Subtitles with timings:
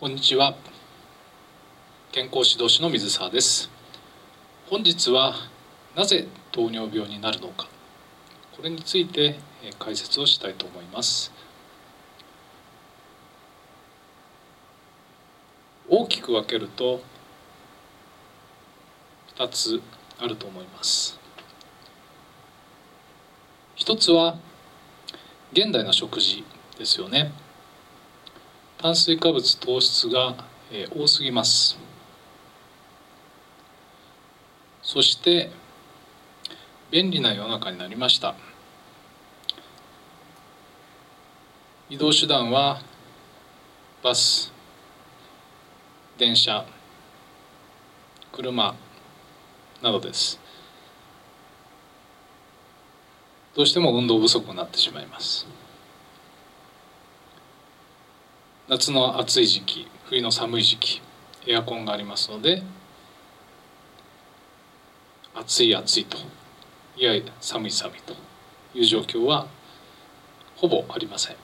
[0.00, 0.54] こんにちは。
[2.12, 3.68] 健康指導士の水沢です。
[4.70, 5.34] 本日は
[5.96, 7.66] なぜ糖尿病になるのか。
[8.56, 9.40] これについて
[9.80, 11.32] 解説をしたいと思います。
[15.88, 17.00] 大きく分けると
[19.36, 19.82] 2つ
[20.20, 21.18] あると思います。
[23.74, 24.36] 一つは
[25.50, 26.44] 現代の食事
[26.78, 27.32] ですよね。
[28.80, 30.36] 炭水化物糖質が
[30.96, 31.76] 多すぎます。
[34.84, 35.50] そして
[36.92, 38.36] 便利な世の中になりました。
[41.90, 42.80] 移動手段は
[44.04, 44.52] バス
[46.16, 46.64] 電車
[48.30, 48.76] 車
[49.82, 50.38] などです。
[53.56, 55.48] どうしても運動不足になってしまいます。
[58.68, 61.00] 夏の暑い時期冬の寒い時期
[61.46, 62.62] エアコンがありますので
[65.34, 66.18] 暑い暑いと
[66.94, 68.12] いや寒い寒いと
[68.74, 69.46] いう状況は
[70.56, 71.36] ほぼありません。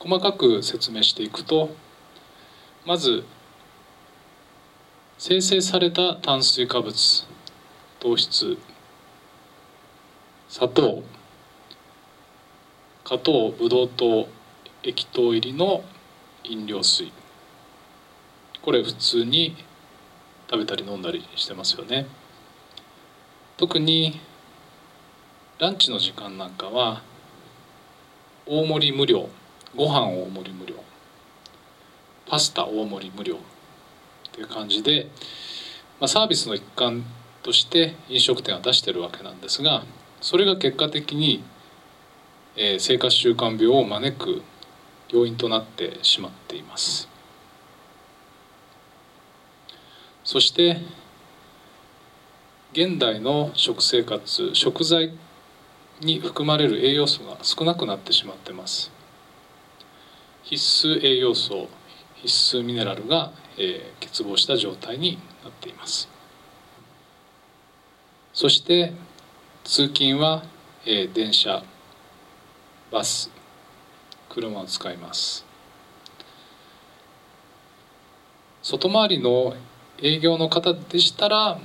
[0.00, 1.70] 細かく説明していくと
[2.84, 3.24] まず
[5.16, 7.26] 生成された炭水化物
[8.00, 8.58] 糖質
[10.50, 11.02] 砂糖
[13.04, 14.28] 加糖ブドウ糖
[14.82, 15.84] 液糖入りの
[16.42, 17.12] 飲料水。
[18.62, 19.54] これ普通に
[20.50, 22.06] 食べたり飲んだりしてますよね。
[23.58, 24.18] 特に
[25.58, 27.02] ランチの時間なんかは
[28.46, 29.28] 大盛り無料
[29.76, 30.74] ご飯大盛り無料
[32.26, 33.38] パスタ大盛り無料っ
[34.32, 35.08] ていう感じで、
[36.00, 37.04] まあ、サービスの一環
[37.42, 39.84] として飲食店は出してるわけなんですが
[40.20, 41.44] それが結果的に
[42.56, 44.42] えー、生活習慣病を招く
[45.10, 47.08] 要因となってしまっています。
[50.22, 50.78] そして
[52.72, 55.12] 現代の食生活食材
[56.00, 58.90] に含まれる栄養素が少なくなってしまってます。
[60.42, 61.68] 必須栄養素
[62.16, 66.08] 必須ミネラルが、えー、欠乏した状態になっています。
[68.32, 68.92] そして
[69.62, 70.44] 通勤は、
[70.86, 71.62] えー、電車
[72.94, 73.28] バス
[74.28, 75.44] 車を使います。
[78.62, 79.56] 外回りの
[80.00, 81.58] 営業の方でしたら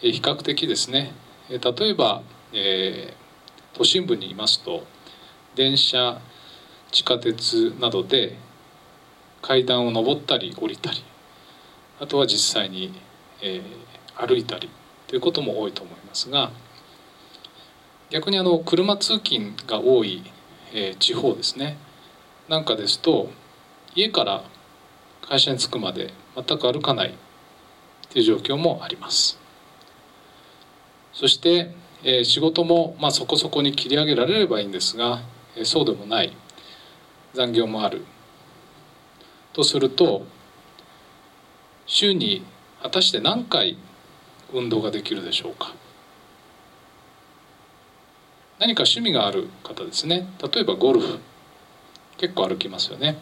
[0.00, 1.14] 比較的ですね。
[1.48, 1.58] 例
[1.88, 2.22] えば、
[2.52, 4.86] えー、都心部にいますと
[5.56, 6.20] 電車
[6.92, 8.36] 地下鉄などで
[9.42, 11.02] 階段を上ったり降りたり
[11.98, 12.94] あとは実際に、
[13.42, 14.70] えー、歩いたり
[15.08, 16.52] ということも多いと思いますが
[18.10, 20.22] 逆にあの車通勤が多い
[20.72, 21.76] えー、地方ですね。
[22.48, 23.30] なんかですと
[23.94, 24.44] 家から
[25.20, 27.14] 会社に着くまで全く歩かない
[28.10, 29.38] という状況もあります。
[31.12, 35.22] そして、えー、仕事も、まあ、そこそこに切り上げられればいいんですが、
[35.56, 36.36] えー、そうでもない
[37.34, 38.04] 残業もある。
[39.52, 40.26] とすると
[41.86, 42.42] 週に
[42.82, 43.76] 果たして何回
[44.52, 45.74] 運動ができるでしょうか。
[48.58, 50.28] 何か趣味がある方ですね。
[50.52, 51.18] 例えばゴルフ。
[52.18, 53.16] 結構歩きますよね。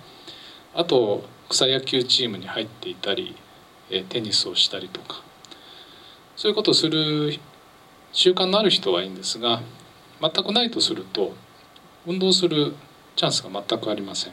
[0.74, 3.34] あと草野球チームに入っていたり
[4.10, 5.22] テニスをしたりとか。
[6.36, 7.38] そういうことをする
[8.12, 9.62] 習慣のある人はいいんですが
[10.20, 11.34] 全くないとすると
[12.06, 12.74] 運動する
[13.16, 14.32] チャンスが全くありません。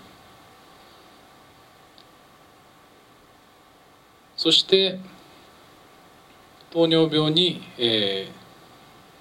[4.35, 4.99] そして
[6.71, 8.29] 糖尿病に、え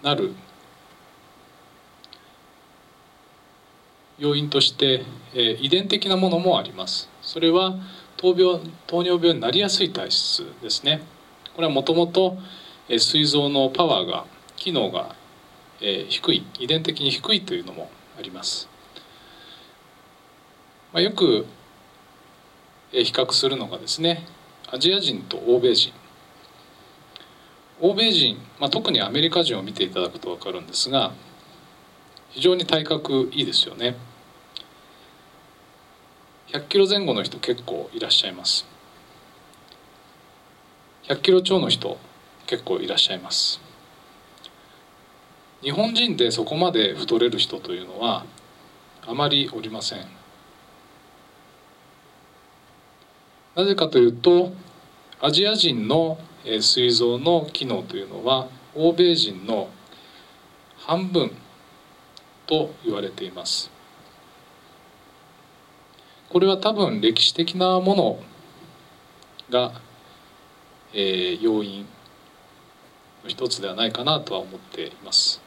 [0.02, 0.34] ー、なる
[4.18, 5.04] 要因として、
[5.34, 7.08] え遺伝的なものもあります。
[7.20, 7.74] それは
[8.16, 11.02] 糖病糖尿病になりやすい体質ですね。
[11.54, 12.38] これはもともと
[12.88, 15.14] 膵臓のパワーが機能が、
[15.80, 18.66] え低い遺伝的に低いというのもあります、
[20.90, 21.44] まあ、よく
[22.92, 24.24] え比較するのがですね
[24.72, 25.92] アジア人と欧米人。
[27.78, 31.12] 欧米人、まあ、特にアメリカ人を見ていただくと分かるんですが
[32.30, 33.96] 非常に体格いいですよね。
[36.48, 38.66] 100キロ前後の人結構いらっしゃいます。
[41.08, 41.98] 100キロ超の人
[42.46, 43.60] 結構いらっしゃいます。
[45.62, 48.24] 日本人でそこまで太れる人というのは
[49.06, 50.06] あまりおりません。
[53.56, 54.52] なぜかというと
[55.20, 59.68] アジア人の膵臓の機能というのは欧米人の
[60.78, 61.32] 半分
[62.46, 63.75] と言われています。
[66.28, 68.18] これは多分歴史的なもの
[69.50, 69.72] が、
[70.92, 71.86] えー、要因
[73.24, 75.40] の一つではないかなとは思っています。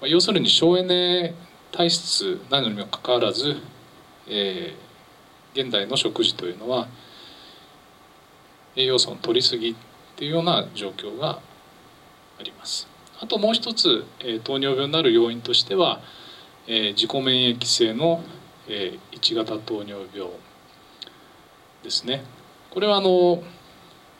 [0.00, 1.34] まあ、要するに省エネ
[1.72, 3.56] 体質なのにもかかわらず、
[4.28, 6.88] えー、現代の食事というのは
[8.76, 9.74] 栄養素の取りすぎっ
[10.16, 11.40] ていうような状況が
[12.38, 12.88] あります。
[13.20, 16.00] あともう一つ、えー、糖尿病になる要因としては、
[16.68, 18.22] えー、自己免疫性の、
[18.68, 20.30] えー、1型糖尿病
[21.82, 22.22] ですね。
[22.70, 23.42] これはあの、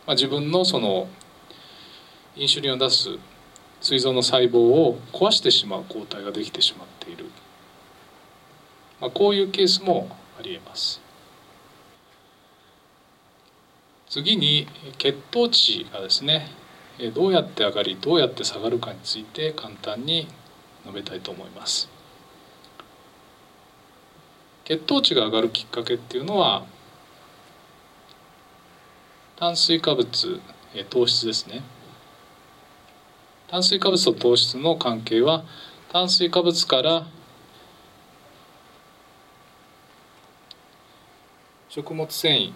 [0.07, 1.09] まあ、自分のその
[2.35, 3.19] インシュリンを出す
[3.81, 7.27] 膵臓の細胞を壊してしまう抗体ができてしまっている、
[9.01, 10.09] まあ、こういうケースも
[10.39, 11.01] ありえます。
[14.09, 14.67] 次に
[14.97, 16.51] 血糖値がですね
[17.15, 20.27] どうやって上がりどうやって下がるかについて簡単に
[20.85, 21.98] 述べたいと思います。
[24.69, 26.67] 血糖値が上がるきっかけっていうのは
[29.37, 30.43] 炭水化物
[30.91, 31.63] 糖質ですね。
[33.47, 35.43] 炭水化物と糖質の関係は
[35.91, 37.07] 炭水化物から
[41.71, 42.53] 食物繊維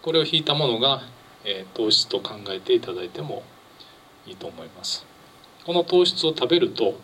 [0.00, 1.02] これを引いたものが、
[1.44, 3.42] え、糖質と考えていただいても
[4.26, 5.04] いいと思います。
[5.66, 6.98] この糖質を食べると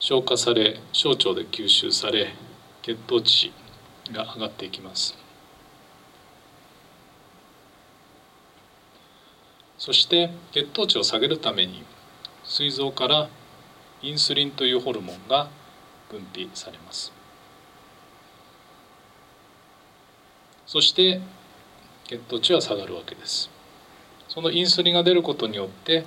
[0.00, 2.32] 消化され小腸で吸収され
[2.82, 3.52] 血糖値
[4.12, 5.16] が上がっていきます。
[9.76, 11.84] そして血糖値を下げるために
[12.44, 13.28] 膵臓から
[14.02, 15.48] インスリンというホルモンが
[16.10, 17.12] 分泌されます。
[20.66, 21.20] そして
[22.06, 23.50] 血糖値は下がるわけです。
[24.28, 26.04] そのインスリンが出ることによって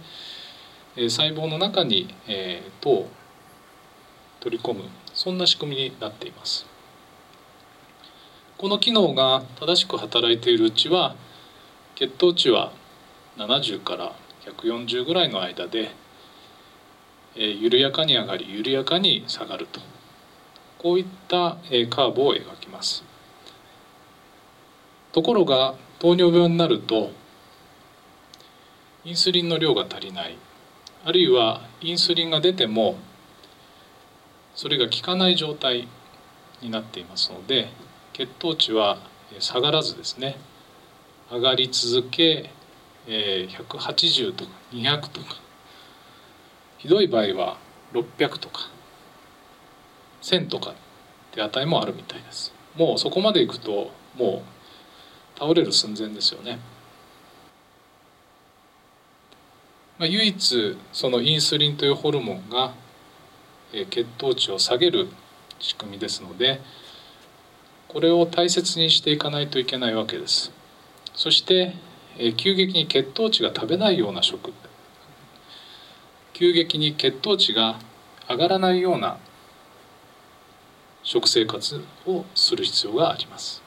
[0.96, 2.14] 細胞の中に
[2.80, 3.08] 糖
[4.42, 4.84] 取り込む
[5.14, 6.66] そんな仕組みになっています。
[8.58, 11.16] この機能が正しく働いているうちは
[11.96, 12.74] 血糖値は
[13.38, 14.14] 70から
[14.46, 15.92] 140ぐらいの間で、
[17.36, 19.80] え緩やかに上がり緩やかに下がると。
[20.78, 23.04] こういった、えカーブを描きます。
[25.12, 27.12] ところが糖尿病になると
[29.04, 30.38] インスリンの量が足りない
[31.04, 32.96] あるいはインスリンが出ても
[34.56, 35.88] それが効かない状態
[36.62, 37.70] になっていますので
[38.14, 38.98] 血糖値は
[39.40, 40.38] 下がらずですね
[41.32, 42.50] 上がり続け、
[43.08, 45.38] 180とか200とか
[46.78, 47.58] ひどい場合は
[47.94, 48.70] 600とか
[50.22, 50.74] 1000とかっ
[51.32, 52.54] て値もあるみたいです。
[52.76, 54.44] もうそこまでいくとも
[55.36, 56.60] う倒れる寸前ですよね、
[59.98, 62.74] まあ、唯一そのインスリンというホルモンが、
[63.72, 65.08] 血糖値を下げる
[65.60, 66.62] 仕組みですので
[67.88, 70.52] これを大切にしていかないといけないわけです。
[71.14, 71.74] そして
[72.38, 74.54] 急激に血糖値が食べないような食。
[76.34, 77.80] 急激に血糖値が
[78.30, 79.18] 上がらないような
[81.04, 83.62] 食生活をする必要があります。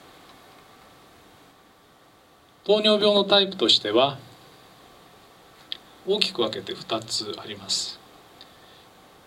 [2.65, 4.19] 糖尿病のタイプとしては
[6.06, 8.04] 大きく分けて2つあります。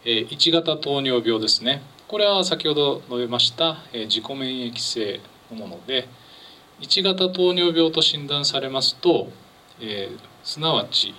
[0.03, 1.81] 1型糖尿病ですね。
[2.07, 5.19] これは先ほど述べました自己免疫性
[5.51, 6.07] のもので
[6.79, 9.29] 1型糖尿病と診断されますと、
[9.81, 11.13] えー、すなわち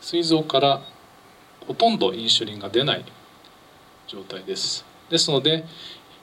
[0.00, 0.82] 膵臓から
[1.66, 3.04] ほとんどインシュリンが出ない
[4.06, 4.86] 状態です。
[5.10, 5.66] ですので、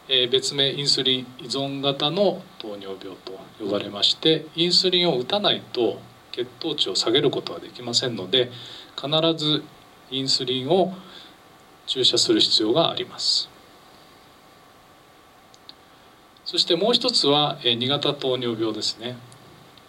[0.07, 5.99] えー、別名インスリン依存型の糖尿病と呼ばれましてインスリンを打たないと
[6.31, 8.51] 血糖値を下げることはできませんので
[8.95, 9.63] 必ず
[10.11, 10.93] インスリンを
[11.87, 13.49] 注射する必要があります。
[16.43, 19.17] そしてもう一つは2型糖尿病ですね。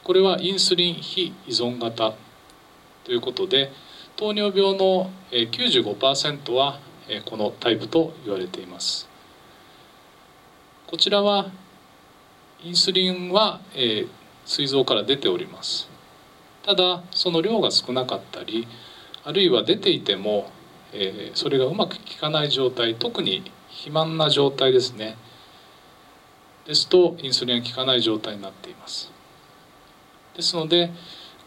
[0.04, 2.14] これはインスリン非依存型
[3.04, 3.72] ということで
[4.16, 6.80] 糖尿病の95%は
[7.26, 9.08] このタイプと言われています。
[10.86, 11.50] こちらは
[12.64, 13.60] インスリンは
[14.44, 15.88] 膵臓から出ております。
[16.64, 18.66] ただその量が少なかったり
[19.24, 20.50] あるいは出ていても
[20.98, 25.16] えそれがうまく効かない状態特に肥満な状態ですね。
[26.66, 29.12] ですとインスリンが効かない状態になっています。
[30.34, 30.90] ですので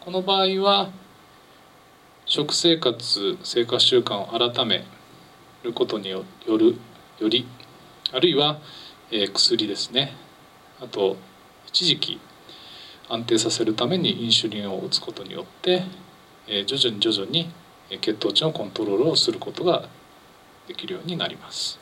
[0.00, 0.90] この場合は
[2.26, 4.84] 食生活生活習慣を改め
[5.62, 6.76] ることによる
[7.18, 7.46] より
[8.12, 8.60] あるいは、
[9.10, 10.14] えー、薬ですね。
[10.80, 11.16] あと
[11.66, 12.20] 一時期
[13.08, 15.82] 安定させるためにインシュリンを打つことによって、
[16.46, 17.50] えー、徐々に徐々に
[17.98, 19.88] 血糖値のコントロールをすることが
[20.68, 21.78] できるようになります。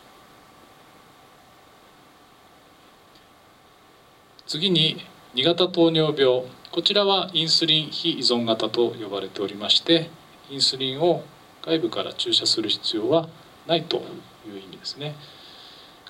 [4.47, 6.45] 次に2型糖尿病。
[6.73, 10.11] こちらはインスリン非依存型と呼ばれておりまして
[10.51, 11.23] インスリンを
[11.63, 13.29] 外部から注射する必要は
[13.67, 15.15] ないという意味ですね。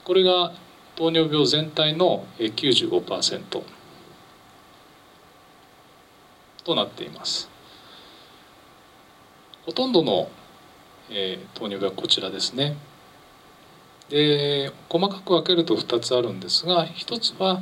[0.05, 0.53] これが
[0.97, 3.63] 糖尿病全体の95%
[6.65, 7.49] となっています。
[9.69, 10.31] ほとんどの、
[11.11, 12.75] えー、糖尿病はこちらですね。
[14.09, 17.61] で細かく分けると2つあるんですが1つは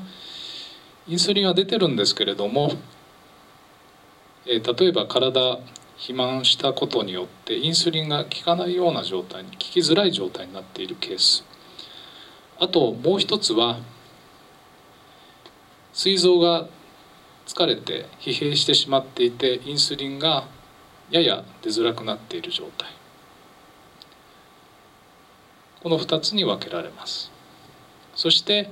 [1.08, 2.70] インスリンは出てるんですけれども、
[4.46, 5.58] えー、例えば体
[5.96, 11.44] 肥満したことによってインスリンが効かないような状態に効きづらい状態になっているケース。
[12.60, 13.80] あともう一つは
[15.92, 16.68] 膵臓が
[17.48, 20.44] 疲れて疲弊してしまっていてインスリンが
[21.10, 22.90] やや出づらくなっている状態。
[25.82, 27.30] この2つに分けられます。
[28.14, 28.70] そして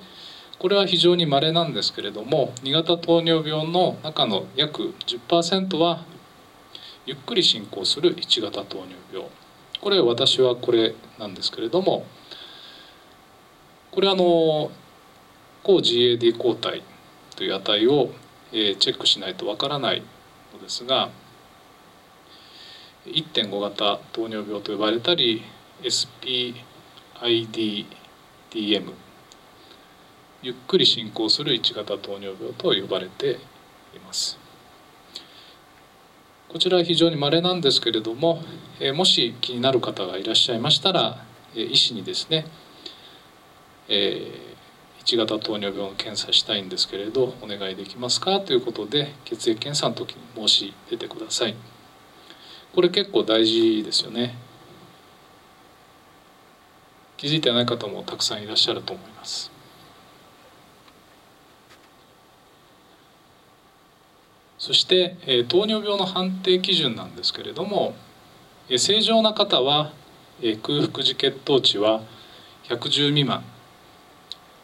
[0.58, 6.04] これは非常に稀なんですけれども2型糖尿病の中の約10%は
[7.06, 9.28] ゆっくり進行する1型糖尿病。
[9.80, 12.06] これ私はこれなんですけれども
[13.90, 14.70] これあの
[15.62, 16.82] 抗 GAD 抗体
[17.36, 18.10] という値を
[18.50, 20.02] チェックしないとわからない
[20.52, 21.10] のですが
[23.06, 25.42] 1.5型糖尿病と呼ばれたり
[25.82, 26.54] SPIDDM
[30.42, 33.32] ゆっくり進行する1型糖尿病と呼ばれて
[33.94, 34.38] います
[36.48, 38.42] こちらは非常に稀なんですけれども
[38.94, 42.46] もし気になる方がいらっしゃいましたら医師にですね
[43.88, 48.40] 1型糖尿病の検査したいんですけれどお願いできますか？
[48.40, 51.54] ということで血液検査の時に申し出てください。
[52.74, 54.34] これ結構大事ですよね。
[57.16, 59.52] 気づいてない方もたくさんいらっしゃると思います。
[64.58, 67.94] そして、糖尿病の判定基準なんですけれども、
[68.76, 69.92] 正常な方は、
[70.62, 72.02] 空腹時血糖値は
[72.64, 73.44] 110未満。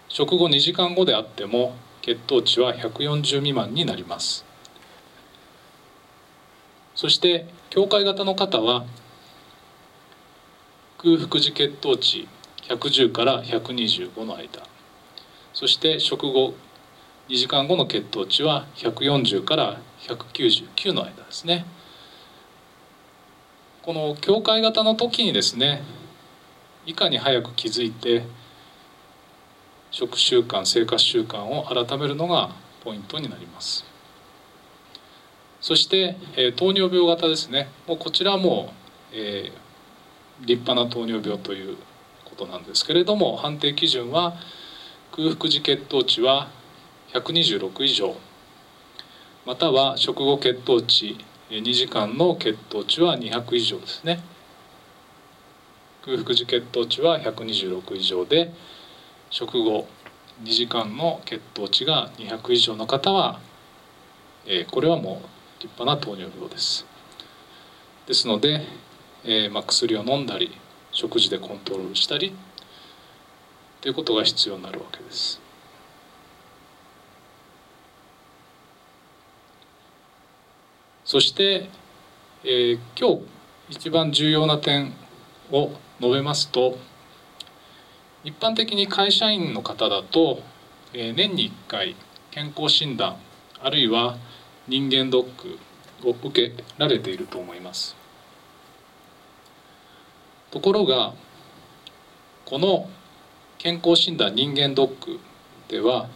[0.08, 4.49] 食後2時間後であっても血糖値は140未満になります。
[7.00, 8.84] そして境界型の方は
[10.98, 12.28] 空腹時血糖値
[12.68, 14.62] 110から125の間。
[15.54, 16.52] そして食後
[17.30, 21.64] 2時間後の血糖値は140から199の間ですね。
[23.80, 25.80] この境界型の時にですね
[26.84, 28.24] いかに早く気づいて
[29.90, 32.50] 食習慣生活習慣を改めるのが
[32.84, 33.89] ポイントになります。
[35.60, 37.68] そして、えー、糖尿病型ですね。
[37.86, 38.72] もうこちらも、
[39.12, 41.76] えー、立派な糖尿病という
[42.24, 44.34] ことなんですけれども判定基準は
[45.12, 46.48] 空腹時血糖値は
[47.12, 48.16] 126以上。
[49.44, 51.18] または食後血糖値
[51.50, 54.22] 2時間の血糖値は200以上ですね。
[56.02, 58.52] 空腹時血糖値は126以上で
[59.28, 59.86] 食後
[60.42, 63.40] 2時間の血糖値が200以上の方は、
[64.46, 66.86] えー、これはもう立派な糖尿病です。
[68.06, 68.62] ですので、
[69.24, 70.56] えー、まあ、薬を飲んだり
[70.90, 72.34] 食事でコントロールしたり
[73.82, 75.40] ということが必要になるわけです。
[81.04, 81.68] そして、
[82.44, 83.26] えー、今日
[83.68, 84.94] 一番重要な点
[85.50, 86.78] を述べますと
[88.24, 90.40] 一般的に会社員の方だと、
[90.94, 91.96] えー、年に1回
[92.30, 93.16] 健康診断
[93.60, 94.16] あるいは
[94.70, 95.58] 人間ドック
[96.06, 97.96] を受けられていると思います。
[100.52, 101.12] ところが
[102.44, 102.88] この
[103.58, 105.18] 健康診断人間ドック
[105.66, 106.08] では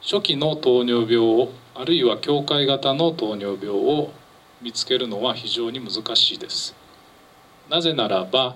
[0.00, 4.12] 初期の糖尿病をあるいは境界型の糖尿病を
[4.60, 6.76] 見つけるのは非常に難しいです。
[7.68, 8.54] なぜならば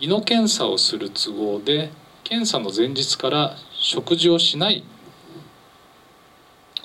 [0.00, 1.92] 胃の検査をする都合で
[2.24, 4.82] 検査の前日から食事をしない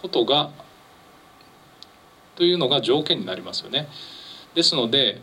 [0.01, 0.51] ことが
[2.35, 3.87] というのが条件になりますよね。
[4.55, 5.21] ですので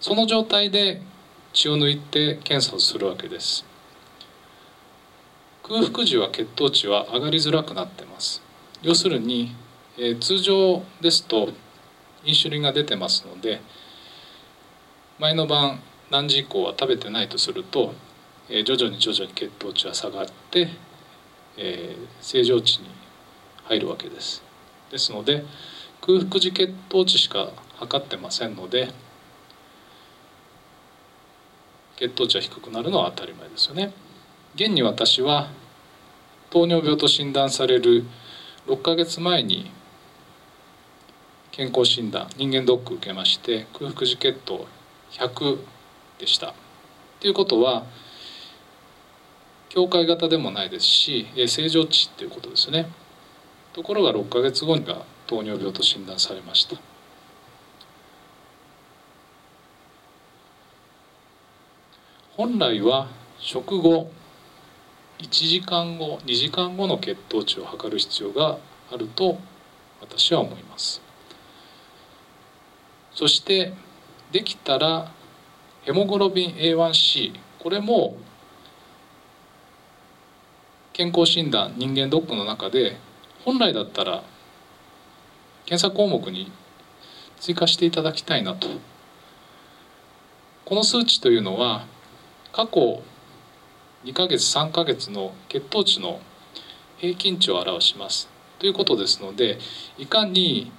[0.00, 1.02] その状態で
[1.52, 3.64] 血を抜いて検査をするわけです。
[5.62, 8.42] 空腹時は血糖値は上がりづらくなってます。
[8.82, 9.54] 要するに、
[9.98, 11.50] えー、通常ですと
[12.24, 13.60] インシュリンが出てますので
[15.18, 17.94] 前の晩何時以降は食べてないとすると、
[18.48, 20.68] えー、徐々に徐々に血糖値は下がって、
[21.56, 22.88] えー、正常値に
[23.70, 24.42] 入るわけです。
[24.90, 25.44] ですので
[26.00, 28.92] 空腹時血糖値しか測ってませんので
[31.96, 33.92] 血糖値は低くなるのは当たり前ですよね。
[34.56, 35.48] 現に私は
[36.50, 38.04] 糖尿病と診断される
[38.66, 39.70] 6ヶ月前に
[41.52, 44.66] 健康診断人間ドック受けまして空腹時血糖
[45.12, 45.58] 100
[46.18, 46.54] でした。
[47.20, 47.84] ということは
[49.68, 52.90] 境界型でもないですし正常値っていうことですね。
[53.72, 56.76] ところが6ヶ月後には糖尿病と診断されました。
[62.36, 63.08] 本来は
[63.38, 64.10] 食後
[65.18, 68.58] 1時間後2時間後の血糖値を測る必要が
[68.90, 69.38] あると
[70.00, 71.02] 私は思います。
[73.12, 73.72] そして
[74.32, 75.12] できたら
[75.82, 78.16] ヘモグロビン A1C これも
[80.92, 82.96] 健康診断人間ドックの中で
[83.44, 84.22] 本来だったら
[85.66, 86.50] 検査項目に
[87.38, 88.68] 追加していただきたいなと。
[90.64, 91.86] この数値というのは
[92.52, 93.02] 過去
[94.04, 96.20] 2ヶ月3ヶ月の血糖値の
[96.98, 98.28] 平均値を表します。
[98.58, 99.58] ということですので
[99.96, 100.70] いかに、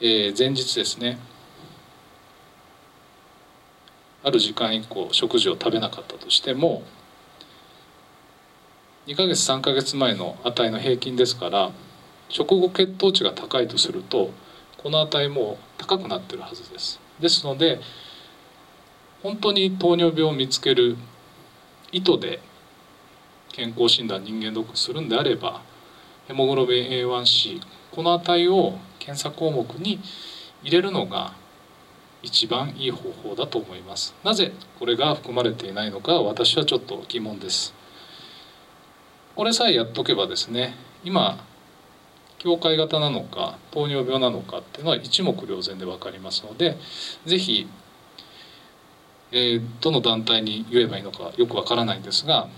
[0.00, 1.18] えー、前日ですね
[4.22, 6.82] ある時間以降食事を食べなかったとしても
[9.06, 11.72] 2ヶ月3ヶ月前の値の平均ですから
[12.30, 14.30] 食後血糖値が高いとすると
[14.78, 17.00] この値も高くなってるはずです。
[17.20, 17.80] ですので
[19.22, 20.96] 本当に糖尿病を見つける
[21.92, 22.40] 意図で
[23.52, 25.60] 健康診断人間ドックするんであれば
[26.26, 27.60] ヘモグロビン A1C
[27.92, 30.00] この値を検査項目に
[30.62, 31.34] 入れるのが
[32.22, 34.14] 一番いい方法だと思います。
[34.24, 37.74] なぜこれが含まれていないのか私はちょっと疑問です。
[39.36, 40.74] これさえやっとけばですね
[41.04, 41.38] 今
[42.38, 46.76] 境界型なのか糖尿病なのかっていうのは一目瞭然で分かりますので
[47.26, 47.66] 是非、
[49.32, 52.48] えー、どの団体に言えばいいのかよくわからないんですが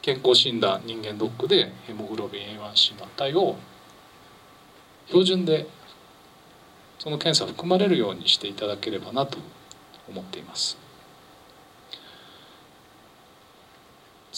[0.00, 3.56] 健康診断人間ドックでヘモグロビン A1C の値を
[5.08, 5.66] 標準で
[6.98, 9.38] その検査含まれるようにしていただければなと
[10.08, 10.87] 思っています。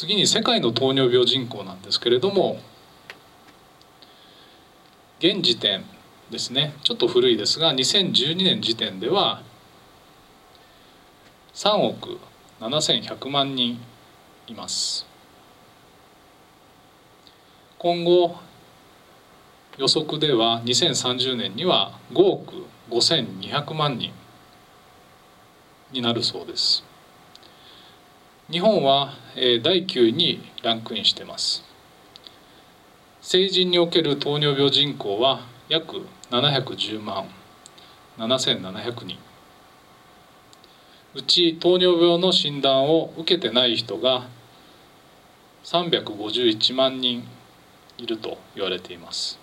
[0.01, 2.59] 次に世界の糖尿病人口なんですけれども
[5.19, 5.85] 現時点
[6.31, 9.43] ですねちょっと古いですが2012年時点では
[11.53, 12.19] 3億
[12.61, 13.79] 7100万人
[14.47, 15.05] います。
[17.79, 18.37] 今後
[19.77, 24.15] 予測では2030年には5億5200万人
[25.93, 26.90] になるそうです。
[28.51, 31.63] 日本は第9位にランクインしています。
[33.21, 37.29] 成人における糖尿病人口は約710万
[38.19, 39.19] 7700人。
[41.15, 44.27] うち糖尿病の診断を受けてない人が
[45.63, 47.23] 351万人
[47.99, 49.39] いると言われています。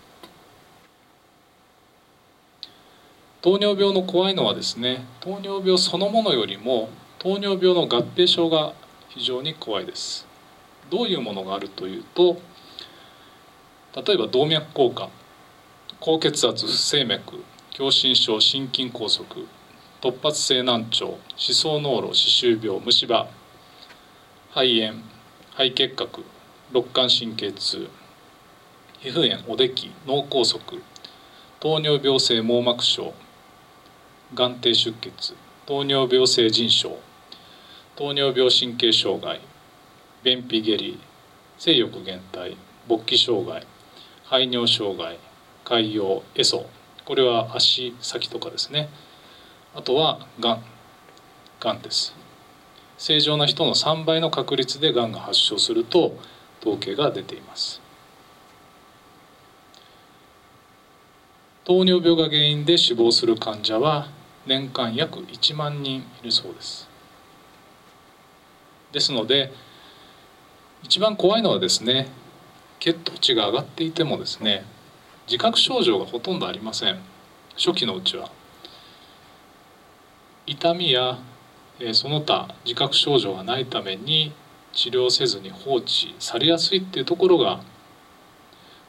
[3.42, 6.90] 糖尿病の怖いのはですね糖尿病そのものよりも
[7.20, 8.74] 糖尿病の合併症が
[9.18, 10.28] 非常に怖いです。
[10.90, 12.40] どういうものがあるというと
[13.96, 15.10] 例えば動脈硬化
[16.00, 17.44] 高血圧不整脈
[17.76, 19.26] 狭心症心筋梗塞
[20.02, 23.28] 突発性難聴歯槽膿漏歯周病虫歯
[24.54, 25.04] 肺炎
[25.56, 26.24] 肺結核
[26.72, 27.90] 肋間神経痛
[29.02, 30.60] 皮膚炎おでき脳梗塞
[31.60, 33.14] 糖尿病性網膜症
[34.36, 35.34] 眼底出血
[35.66, 36.98] 糖尿病性腎症
[37.98, 39.42] 糖尿病神経障害
[40.24, 41.00] 便秘下痢
[41.58, 42.56] 性欲減退
[42.88, 43.66] 勃起障害
[44.24, 45.18] 排尿障害
[45.66, 46.68] 潰瘍エソ
[47.06, 48.90] これは足先とかですね。
[49.74, 50.64] あとはがん
[51.60, 52.14] がんです。
[53.00, 56.20] 正常な人の3倍の確率でがんが発症すると
[56.62, 57.82] 統計が出ています。
[61.64, 64.10] 糖尿病が原因で死亡する患者は
[64.46, 66.87] 年間約1万人いるそうです。
[68.92, 69.52] ですので
[70.84, 72.08] 一番怖いのはですね
[72.80, 74.66] 血糖値が上がっていてもですね
[75.28, 76.98] 自覚症状がほとんどありません。
[77.58, 78.30] 初期のうちは。
[80.46, 81.18] 痛みや
[81.92, 84.32] その他自覚症状がないために
[84.72, 87.60] 治療せずに放置されやすいっていうところが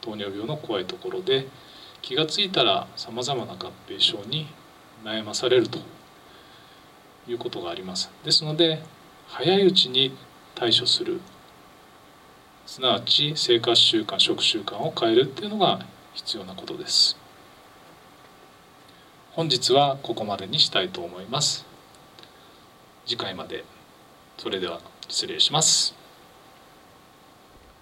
[0.01, 1.49] 糖尿病の怖いところで
[2.01, 4.47] 気が付いたらさまざまな合併症に
[5.03, 5.81] 悩まされると
[7.27, 8.11] いうことがあります。
[8.25, 8.81] ですので
[9.29, 10.17] 早いうちに
[10.55, 11.21] 対処する。
[12.67, 15.81] すなわち生活習慣食習慣を変えるっていうのが
[16.14, 17.17] 必要なことです。
[19.33, 21.67] 本日はここまでにしたいと思います。
[23.07, 23.64] 次回まで。
[24.38, 25.98] それでは失礼します。